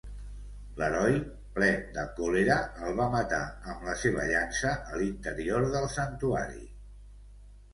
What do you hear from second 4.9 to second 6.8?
a l'interior del santuari.